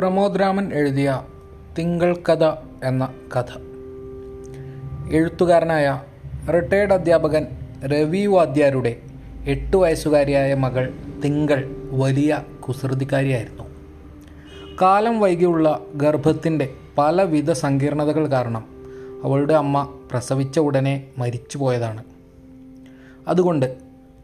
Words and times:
പ്രമോദ് 0.00 0.40
രാമൻ 0.40 0.72
എഴുതിയ 0.74 1.22
തിങ്കൾ 1.78 2.22
കഥ 2.28 2.44
എന്ന 2.84 3.14
കഥ. 3.36 3.44
എഴുത്തുകാരനായ 5.12 6.00
റിട്ടയേർഡ് 6.54 6.92
അധ്യാപകൻ 6.92 7.46
രവി 7.86 8.26
വാദ്യാരുടെ 8.26 9.00
എട്ട് 9.44 9.76
വയസ്സുകാരിയായ 9.76 10.54
മകൾ 10.54 10.94
തിങ്കൾ 11.24 11.88
വലിയ 11.90 12.44
കുസൃതിക്കാരിയായിരുന്നു. 12.68 13.64
കാലം 14.82 15.20
വൈകിയുള്ള 15.20 15.80
ഗർഭത്തിന്റെ 15.94 16.68
പലവിധ 16.98 17.52
സങ്കീർണതകൾ 17.52 18.26
കാരണം 18.26 18.64
അവളുടെ 19.24 19.54
അമ്മ 19.54 19.98
പ്രസവിച്ച 20.10 20.58
ഉടനെ 20.58 21.04
മരിച്ചു 21.18 21.58
പോയതാണ് 21.58 22.04
അതുകൊണ്ട് 23.28 23.76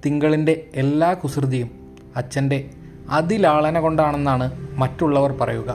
തിങ്കളിന്റെ 0.06 0.66
എല്ലാ 0.74 1.12
കുസൃതിയും 1.12 1.70
അച്ഛന്റെ 2.16 2.70
അതിലാളന 3.10 3.80
കൊണ്ടാണെന്നാണ് 3.80 4.68
മറ്റുള്ളവർ 4.76 5.32
പറയുക. 5.32 5.74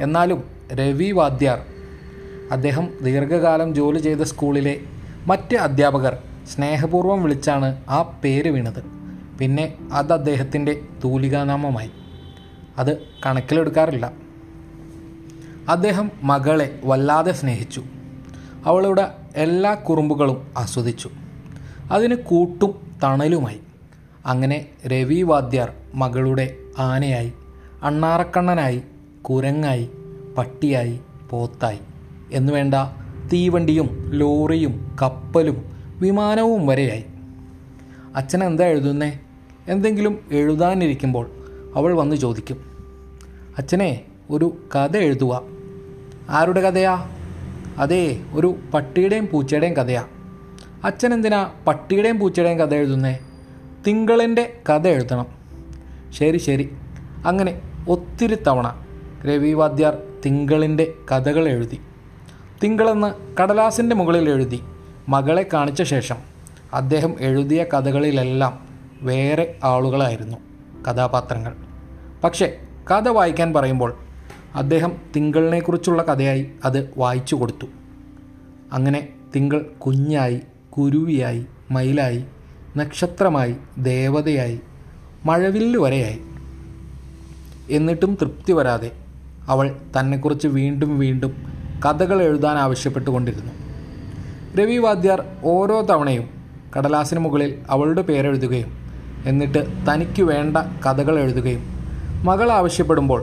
എന്നാലും 0.00 0.44
രവി 0.74 1.10
വാദ്യാർ 1.10 1.64
അദ്ദേഹം 2.52 2.88
ദീർഘകാലം 3.02 3.74
ജോലി 3.74 3.98
ചെയ്ത 3.98 4.20
സ്കൂളിലെ 4.20 4.80
മറ്റ് 5.26 5.56
അധ്യാപകർ 5.56 6.18
സ്നേഹപൂർവം 6.54 7.22
വിളിച്ചാണ് 7.22 7.76
ആ 7.88 8.02
പേര് 8.24 8.48
വീണത്. 8.48 8.84
പിന്നെ 9.40 9.74
അത് 9.92 10.12
അദ്ദേഹത്തിന്റെ 10.12 10.80
തൂലികാനാമമായി. 11.04 11.90
അത് 12.78 12.98
കണക്കിലെടുക്കാറില്ല. 13.26 14.12
അദ്ദേഹം 15.68 16.10
മകളെ 16.22 16.80
വല്ലാതെ 16.84 17.32
സ്നേഹിച്ചു. 17.32 17.82
അവളുടെ 18.64 19.14
എല്ലാ 19.36 19.74
കുറുമ്പുകളും 19.74 20.46
ആസ്വദിച്ചു. 20.56 21.10
അതിന് 21.92 22.14
കൂട്ടും 22.14 22.98
തണലുമായി. 23.02 23.60
അങ്ങനെ 24.28 24.66
രവി 24.86 25.22
വാദ്യാർ 25.22 25.72
മകളുടെ 25.94 26.56
ആനയായി 26.78 27.32
അണ്ണാറക്കണ്ണനായി 27.82 28.82
കുരങ്ങായി 29.22 29.90
പട്ടിയായി 30.38 31.00
പോത്തായി. 31.30 31.78
എന്നുവേണ്ട 32.32 32.74
തീവണ്ടിയും 33.32 34.10
ലോറിയും 34.14 34.96
കപ്പലും 35.02 35.64
വിമാനവും 36.00 36.66
വരെയായി. 36.66 37.04
അച്ഛൻ 38.16 38.44
എന്താ 38.44 38.64
എഴുതുന്നേ? 38.64 39.18
എന്തെങ്കിലും 39.68 40.18
എഴുതാനിരിക്കുമ്പോൾ 40.32 41.30
അവൾ 41.74 41.94
വന്ന് 41.94 42.16
ചോദിക്കും. 42.16 42.56
അച്ഛനെ 43.58 44.04
ഒരു 44.30 44.56
കഥ 44.76 44.96
എഴുതുക. 44.96 45.42
ആരുടെ 46.30 46.60
കഥയാ? 46.60 47.10
അതേ 47.78 48.24
ഒരു 48.32 48.58
പട്ടിയുടെയും 48.74 49.28
പൂച്ചയുടെയും 49.32 49.76
കഥയാ. 49.76 50.04
അച്ഛൻ 50.84 51.14
എന്തിനാ 51.14 51.50
പട്ടിയുടെയും 51.66 52.18
പൂച്ചയുടെയും 52.18 52.58
കഥ 52.58 52.74
എഴുതുന്നേ? 52.74 53.18
തിങ്കളിന്റെ 53.88 54.60
കഥ 54.70 54.88
എഴുതണം. 54.88 55.26
ശരി 56.10 56.38
ശരി. 56.38 56.76
അങ്ങനെ 57.26 57.60
ഒത്തിരി 57.88 58.34
തവണ 58.34 58.84
രവി 59.26 59.52
വാദ്യാർ 59.52 59.98
തിങ്കളിന്റെ 60.26 60.94
കഥകൾ 61.12 61.48
എഴുതി. 61.48 61.80
തിങ്കളെന്ന് 62.64 63.36
കടലാസിന്റെ 63.42 63.96
മുകളിൽ 63.96 64.30
എഴുതി 64.30 64.60
മകളെ 65.08 65.46
കാണിച്ച 65.52 65.82
ശേഷം 65.82 66.16
അദ്ദേഹം 66.74 67.14
എഴുതിയ 67.20 67.64
കഥകളിലെല്ലാം 67.64 68.68
വേറെ 69.02 69.58
ആളുകളായിരുന്നു 69.64 70.36
കഥാപാത്രങ്ങൾ. 70.88 71.54
പക്ഷേ 72.24 72.56
കഥ 72.90 73.08
വായിക്കാൻ 73.08 73.52
പറയുമ്പോൾ 73.52 73.94
അദ്ദേഹം 74.54 74.92
തിങ്കളിനെക്കുറിച്ചുള്ള 75.16 76.02
കഥയായി 76.02 76.50
അത് 76.64 76.90
വായിച്ചു 76.96 77.36
കൊടുത്തു. 77.36 77.66
അങ്ങനെ 78.72 79.08
തിങ്കൾ 79.36 79.70
കുഞ്ഞായി 79.78 80.40
കുരുവിയായി 80.70 81.46
മയിലായി 81.70 82.24
നക്ഷത്രമായി 82.78 83.54
ദേവതയായി 83.78 84.58
മഴവില്ല് 85.24 85.78
വരെയായി. 85.80 86.20
എന്നിട്ടും 87.70 88.18
തൃപ്തി 88.20 88.52
വരാതെ 88.52 88.90
അവൾ 89.48 89.66
തന്നെക്കുറിച്ച് 89.96 90.48
വീണ്ടും 90.48 90.98
വീണ്ടും 90.98 91.32
കഥകൾ 91.84 92.18
എഴുതാൻ 92.22 92.56
ആവശ്യപ്പെട്ടുകൊണ്ടിരുന്നു. 92.58 93.52
രവി 94.58 94.78
വാദ്യാർ 94.78 95.20
ഓരോ 95.44 95.80
തവണയും 95.80 96.26
കടലാസിന് 96.76 97.20
മുകളിൽ 97.20 97.50
അവളുടെ 97.70 98.02
പേരെഴുതുകയും 98.02 98.70
എന്നിട്ട് 99.26 99.60
തനിക്ക് 99.88 100.22
വേണ്ട 100.22 100.56
കഥകൾ 100.84 101.18
എഴുതുകയും 101.18 101.62
മകൾ 102.24 102.48
ആവശ്യപ്പെടുമ്പോൾ 102.52 103.20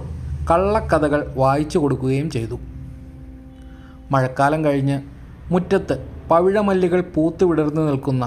കള്ളക്കഥകൾ 0.51 1.21
വായിച്ചു 1.35 1.77
കൊടുക്കുകയും 1.77 2.27
ചെയ്തു. 2.31 2.57
മഴക്കാലം 4.11 4.65
കഴിഞ്ഞ് 4.65 4.97
മുറ്റത്ത് 5.51 5.95
പവിഴമല്ലികൾ 6.31 7.01
പൂത്തു 7.15 7.45
വിടർന്നു 7.45 7.81
നിൽക്കുന്ന 7.81 8.25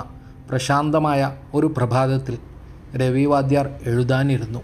പ്രശാന്തമായ 0.50 1.36
ഒരു 1.54 1.66
പ്രഭാതത്തിൽ 1.66 2.38
രവിവാദ്യാർ 2.96 3.70
എഴുതാനിരുന്നു. 3.86 4.58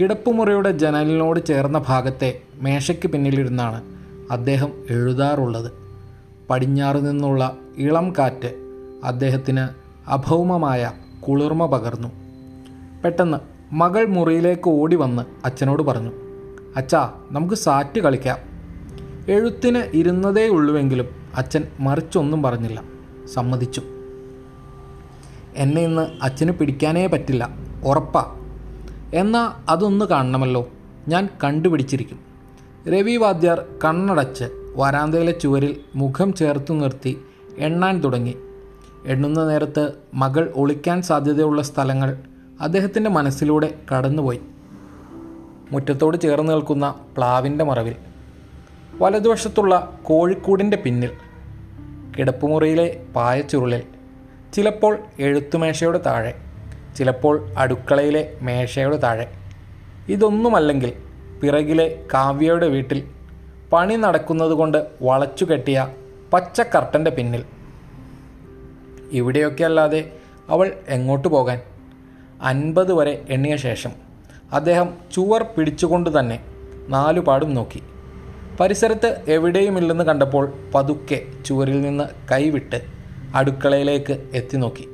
കിടപ്പുമുറിയുടെ 0.00 0.70
ജനലിനോട് 0.70 1.46
ചേർന്ന 1.46 1.82
ഭാഗത്തെ 1.88 2.40
മേശയ്ക്ക് 2.54 3.08
പിന്നിലിരുന്നാണ് 3.08 3.82
അദ്ദേഹം 4.30 4.72
എഴുതാറുള്ളത്. 4.90 5.72
പടിഞ്ഞാറ് 6.50 7.08
നിന്നുള്ള 7.08 7.56
ഇളം 7.76 8.12
കാറ്റ് 8.18 8.54
അദ്ദേഹത്തിന് 9.04 9.68
അഭൗമമായ 10.10 10.92
കുളിർമ 11.20 11.66
പകർന്നു. 11.66 12.08
പെട്ടെന്ന് 13.04 13.38
മകൾ 13.74 14.06
മുറിയിലേക്ക് 14.06 14.68
ഓടി 14.68 14.96
വന്ന് 14.96 15.22
അച്ഛനോട് 15.44 15.82
പറഞ്ഞു 15.82 16.12
അച്ഛാ 16.76 17.12
നമുക്ക് 17.30 17.54
സാറ്റ് 17.54 18.00
കളിക്കാം. 18.00 18.38
എഴുത്തിന് 19.28 19.96
ഇരുന്നതേ 19.96 20.48
ഉള്ളുവെങ്കിലും 20.48 21.06
അച്ഛൻ 21.34 21.64
മറിച്ചൊന്നും 21.80 22.42
പറഞ്ഞില്ല. 22.42 22.82
സമ്മതിച്ചു. 23.34 23.82
എന്നെ 25.56 25.82
ഇന്ന് 25.82 26.06
അച്ഛന് 26.22 26.50
പിടിക്കാനേ 26.50 27.06
പറ്റില്ല 27.06 27.48
ഉറപ്പാ. 27.84 28.36
എന്നാൽ 29.14 29.70
അതൊന്ന് 29.70 30.04
കാണണമല്ലോ. 30.04 30.68
ഞാൻ 31.08 31.28
കണ്ടുപിടിച്ചിരിക്കും. 31.44 32.20
രവി 32.88 33.16
വാദ്യാർ 33.16 33.64
കണ്ണടച്ച് 33.84 34.44
വരാന്തയിലെ 34.76 35.32
ചുവരിൽ 35.32 35.76
മുഖം 35.94 36.34
ചേർത്തു 36.34 36.74
നിർത്തി 36.74 37.20
എണ്ണാൻ 37.58 38.00
തുടങ്ങി. 38.00 38.36
എണ്ണുന്ന 39.06 39.44
നേരത്ത് 39.44 39.92
മകൾ 40.14 40.52
ഒളിക്കാൻ 40.54 41.02
സാധ്യതയുള്ള 41.02 41.62
സ്ഥലങ്ങൾ 41.62 42.18
അദ്ദേഹത്തിന്റെ 42.60 43.10
മനസ്സിലൂടെ 43.10 43.74
കടന്നുപോയി. 43.92 44.40
മുറ്റത്തോട് 45.72 46.16
ചേർന്ന് 46.20 46.52
നിൽക്കുന്ന 46.52 46.94
പ്ലാവിന്റെ 47.16 47.64
മറവിൽ. 47.64 47.94
വലതുവശത്തുള്ള 49.00 49.98
കോഴിക്കൂടിന്റെ 50.02 50.76
പിന്നിൽ. 50.76 51.10
കിടപ്പുമുറിയിലെ 52.18 53.02
പായച്ചുരുളിൽ. 53.16 53.82
ചിലപ്പോൾ 54.52 54.98
എഴുത്തുമേശയുടെ 55.18 55.98
താഴെ 55.98 56.34
ചിലപ്പോൾ 56.96 57.50
അടുക്കളയിലെ 57.58 58.32
മേശയുടെ 58.42 58.96
താഴെ. 58.96 59.26
ഇതൊന്നുമല്ലെങ്കിൽ 60.08 60.92
പിറകിലെ 61.42 62.04
കാവ്യയുടെ 62.14 62.68
വീട്ടിൽ 62.68 63.04
പണി 63.72 63.94
നടക്കുന്നതുകൊണ്ട് 63.94 64.86
വളച്ചു 65.02 65.44
കെട്ടിയ 65.44 65.88
പച്ച 66.32 66.60
പിന്നിൽ. 67.10 67.44
ഇവിടെയൊക്കെ 69.12 69.64
അല്ലാതെ 69.64 70.12
അവൾ 70.48 70.72
എങ്ങോട്ട് 70.88 71.28
പോകാൻ? 71.28 71.60
അൻപത് 72.42 72.92
വരെ 72.92 73.22
എണ്ണിയ 73.28 73.56
ശേഷം 73.56 73.92
അദ്ദേഹം 74.52 74.94
ചുവർ 75.14 75.42
പിടിച്ചുകൊണ്ട് 75.42 76.20
തന്നെ 76.20 76.40
നാലുപാടും 76.88 77.54
നോക്കി. 77.54 77.82
പരിസരത്ത് 78.60 79.22
എവിടെയുമില്ലെന്ന് 79.28 80.04
കണ്ടപ്പോൾ 80.04 80.52
പതുക്കെ 80.74 81.22
ചുവരിൽ 81.46 81.80
നിന്ന് 81.80 82.04
കൈവിട്ട് 82.32 83.01
അടുക്കളയിലേക്ക് 83.34 84.30
എത്തി 84.34 84.56
നോക്കി. 84.56 84.88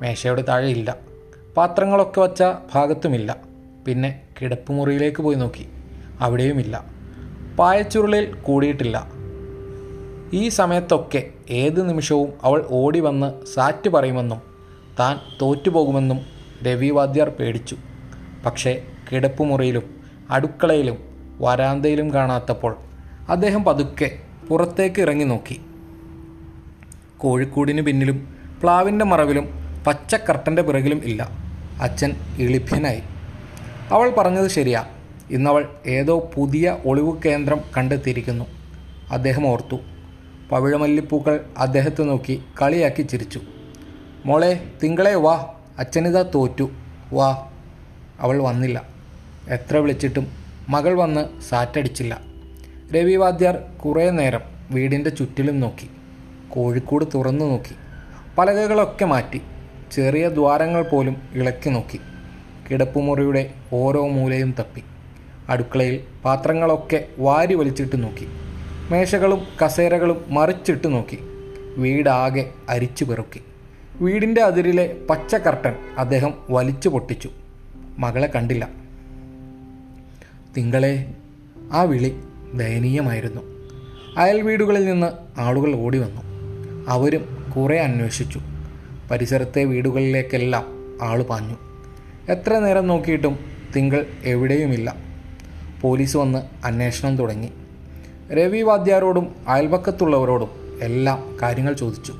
മേശയുടെ 0.00 0.42
താഴെ 0.42 0.68
ഇല്ല. 0.68 0.96
പാത്രങ്ങളൊക്കെ 1.56 2.20
വച്ച 2.20 2.42
ഭാഗത്തുമില്ല. 2.74 3.36
പിന്നെ 3.86 4.20
കിടപ്പുമുറിയിലേക്ക് 4.42 5.22
പോയി 5.22 5.36
നോക്കി. 5.36 5.68
അവിടെയുമില്ല. 6.20 6.84
പായച്ചുരുളിൽ 7.58 8.34
കൂടിയിട്ടില്ല. 8.34 9.10
ഈ 10.32 10.48
സമയത്തൊക്കെ 10.48 11.30
ഏത് 11.50 11.88
നിമിഷവും 11.88 12.32
അവൾ 12.42 12.66
ഓടി 12.70 13.00
വന്ന് 13.00 13.46
സാറ്റ് 13.46 13.88
പറയുമെന്നും 13.88 14.40
താൻ 14.98 15.18
തോറ്റുപോകുമെന്നും 15.42 16.20
രവി 16.66 16.90
വാദ്യാർ 16.90 17.28
പേടിച്ചു. 17.28 17.76
പക്ഷേ 18.46 18.82
കിടപ്പുമുറിയിലും 19.12 20.00
അടുക്കളയിലും 20.30 20.98
വരാന്തയിലും 21.40 22.14
കാണാത്തപ്പോൾ 22.14 22.76
അദ്ദേഹം 23.28 23.64
പതുക്കെ 23.64 24.18
പുറത്തേക്ക് 24.48 25.00
ഇറങ്ങി 25.02 25.24
നോക്കി. 25.24 25.60
കോഴിക്കൂടിന് 27.18 27.82
പിന്നിലും 27.82 28.36
പ്ലാവിന്റെ 28.62 29.04
മറവിലും 29.04 29.48
പച്ച 29.86 30.14
കർട്ടന്റെ 30.14 30.62
പിറകിലും 30.62 31.02
ഇല്ല. 31.04 31.30
അച്ഛൻ 31.80 32.12
ഇളിഭ്യനായി 32.38 33.02
അവൾ 33.90 34.10
പറഞ്ഞത് 34.10 34.48
ശരിയാ. 34.48 34.84
ഇന്നവൾ 35.30 35.68
ഏതോ 35.86 36.30
പുതിയ 36.34 36.78
ഒളിവ് 36.86 37.22
കേന്ദ്രം 37.26 37.60
കണ്ടെത്തിയിരിക്കുന്നു. 37.76 38.44
അദ്ദേഹം 39.10 39.46
ഓർത്തു. 39.46 39.76
പവിഴമല്ലിപ്പൂക്കൾ 40.50 41.44
അദ്ദേഹത്തെ 41.58 42.02
നോക്കി 42.02 42.42
കളിയാക്കി 42.62 43.02
ചിരിച്ചു. 43.02 43.40
മോളെ 44.24 44.64
തിങ്കളെ 44.82 45.14
വാ. 45.14 45.54
അച്ഛനിതാ 45.78 46.22
തോറ്റു. 46.22 46.70
വാ. 47.12 47.50
അവൾ 48.20 48.42
വന്നില്ല. 48.42 48.82
എത്ര 49.48 49.76
വിളിച്ചിട്ടും 49.76 50.26
മകൾ 50.68 50.94
വന്ന് 50.94 51.40
സാറ്റടിച്ചില്ല. 51.40 52.20
രവി 52.94 53.16
വാദ്യാർ 53.16 53.56
കുറേ 53.56 54.10
നേരം 54.10 54.40
വീടിന്റെ 54.70 55.10
ചുറ്റിലും 55.10 55.60
നോക്കി. 55.60 55.90
കോഴിക്കോട് 56.50 57.04
തുറന്നു 57.14 57.44
നോക്കി. 57.44 57.74
പലകകളൊക്കെ 58.38 59.04
മാറ്റി. 59.04 59.40
ചെറിയ 59.92 60.28
ദ്വാരങ്ങൾ 60.28 60.82
പോലും 60.82 61.16
ഇളക്കി 61.34 61.68
നോക്കി. 61.70 62.00
കിടപ്പുമുറിയുടെ 62.70 63.50
ഓരോ 63.72 64.08
മൂലയും 64.08 64.54
തപ്പി. 64.58 64.82
അടുക്കളയിൽ 65.48 66.00
പാത്രങ്ങളൊക്കെ 66.24 67.08
വാരി 67.18 67.54
വലിച്ചിട്ട് 67.54 68.02
നോക്കി. 68.02 68.28
മേശകളും 68.90 69.46
കസേരകളും 69.64 70.24
മറിച്ചിട്ട് 70.28 70.92
നോക്കി. 70.92 71.18
വീടാകെ 71.76 72.50
അരിച്ചു 72.68 73.04
പെറുക്കി. 73.04 73.40
വീടിന്റെ 74.00 74.40
അതിരിലെ 74.40 74.96
പച്ച 75.10 75.34
കർട്ടൻ 75.34 75.74
അദ്ദേഹം 75.98 76.34
വലിച്ചു 76.50 76.88
പൊട്ടിച്ചു. 76.88 77.30
മകളെ 77.98 78.26
കണ്ടില്ല. 78.26 78.68
തിങ്കളെ 80.56 81.14
ആ 81.72 81.82
വിളി 81.82 82.20
ദയനീയമായിരുന്നു. 82.54 83.42
അയൽ 84.16 84.42
വീടുകളിൽ 84.42 84.84
നിന്ന് 84.84 85.40
ആളുകൾ 85.40 85.74
ഓടി 85.74 85.98
വന്നു. 85.98 86.35
അവരും 86.88 87.52
കുറേ 87.56 87.78
അന്വേഷിച്ചു. 87.78 88.40
പരിസരത്തെ 89.10 89.64
വീടുകളിലേക്കെല്ലാം 89.64 90.64
ആൾ 91.02 91.22
പാഞ്ഞു. 91.22 91.56
എത്ര 92.32 92.58
നേരം 92.58 92.86
നോക്കിയിട്ടും 92.86 93.38
തിങ്കൾ 93.76 94.06
എവിടെയുമില്ല. 94.24 94.96
പോലീസ് 95.80 96.16
വന്ന് 96.16 96.66
അന്വേഷണം 96.66 97.16
തുടങ്ങി. 97.16 97.52
രവി 98.32 98.62
വാദ്യാരോടും 98.62 99.34
അയൽപക്കത്തുള്ളവരോടും 99.48 100.78
എല്ലാം 100.82 101.36
കാര്യങ്ങൾ 101.42 101.72
ചോദിച്ചു. 101.72 102.14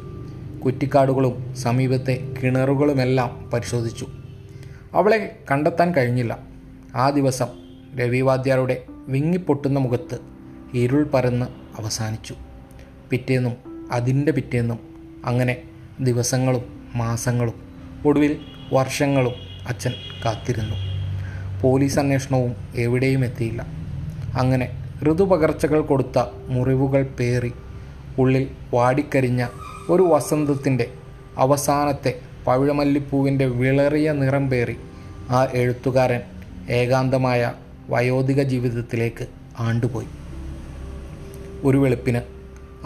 കുറ്റിക്കാടുകളും 0.64 1.54
സമീപത്തെ 1.54 2.34
കിണറുകളുമെല്ലാം 2.42 3.50
പരിശോധിച്ചു. 3.54 4.06
അവളെ 4.94 5.38
കണ്ടെത്താൻ 5.50 5.94
കഴിഞ്ഞില്ല. 5.94 6.38
ആ 6.94 7.10
ദിവസം 7.10 7.46
രവി 8.00 8.20
വാദ്യാരുടെ 8.20 8.84
വിങ്ങിപ്പൊട്ടുന്ന 8.90 9.78
മുഖത്ത് 9.78 10.18
ഇരുൾ 10.74 11.04
പരന്ന് 11.04 11.46
അവസാനിച്ചു. 11.80 12.34
പിറ്റേന്നും 13.10 13.75
അതിന്റെ 13.90 14.32
പിറ്റേന്നും 14.32 14.78
അങ്ങനെ 15.24 15.62
ദിവസങ്ങളും 16.00 16.90
മാസങ്ങളും 16.94 17.54
ഒടുവിൽ 18.06 18.36
വർഷങ്ങളും 18.72 19.32
അച്ഛൻ 19.68 19.92
കാത്തിരുന്നു. 20.24 20.76
പോലീസ് 21.60 21.98
അന്വേഷണവും 21.98 22.56
എവിടെയും 22.74 23.24
എത്തിയില്ല. 23.24 23.66
അങ്ങനെ 24.34 24.82
ഋതുപകർച്ചകൾ 25.02 25.80
കൊടുത്ത 25.80 26.24
മുറിവുകൾ 26.46 27.02
പേറി 27.02 27.52
ഉള്ളിൽ 28.18 28.50
വാടിക്കരിഞ്ഞ 28.74 29.46
ഒരു 29.88 30.02
വസന്തത്തിന്റെ 30.02 30.90
അവസാനത്തെ 31.38 32.20
പവിഴമല്ലിപ്പൂവിന്റെ 32.46 33.46
വിളറിയ 33.46 34.12
നിറം 34.12 34.50
പേറി 34.50 34.76
ആ 35.30 35.46
എഴുത്തുകാരൻ 35.54 36.20
ഏകാന്തമായ 36.70 37.52
വയോധിക 37.88 38.42
ജീവിതത്തിലേക്ക് 38.42 39.26
ആണ്ടുപോയി. 39.58 40.06
ഒരു 41.62 41.78
വെളുപ്പിന് 41.78 42.35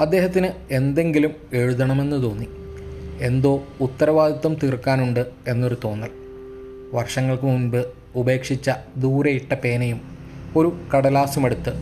അദ്ദേഹത്തിന് 0.00 0.74
എന്തെങ്കിലും 0.74 1.30
എഴുതണമെന്ന് 1.52 2.22
തോന്നി. 2.22 2.48
എന്തോ 3.20 3.62
ഉത്തരവാദിത്വം 3.80 4.54
തീർക്കാനുണ്ട് 4.62 5.26
എന്നൊരു 5.48 5.76
തോന്നൽ. 5.84 6.10
വർഷങ്ങൾക്ക് 6.92 7.44
മുൻപ് 7.44 7.86
ഉപേക്ഷിച്ച 8.14 8.70
ദൂരെയിട്ട 8.96 9.54
പേനയും 9.54 10.00
ഒരു 10.56 10.80
കടലാസുമെടുത്ത് 10.94 11.72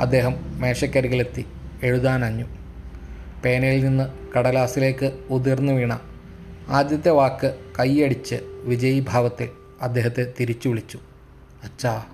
അദ്ദേഹം 0.00 0.60
മേശക്കരികിലെത്തി 0.60 1.44
എഴുതാനഞ്ഞു. 1.82 2.44
പേനയിൽ 3.44 3.84
നിന്ന് 3.84 4.36
കടലാസിലേക്ക് 4.38 5.12
ഉതിർന്നു 5.30 5.72
വീണ 5.72 6.00
ആദ്യത്തെ 6.68 7.10
വാക്ക് 7.10 7.54
കൈയടിച്ച് 7.80 8.34
വിജയീഭാവത്തിൽ 8.64 9.48
അദ്ദേഹത്തെ 9.82 10.32
തിരിച്ചു 10.40 10.68
വിളിച്ചു 10.68 10.98
അച്ഛാ 11.64 12.04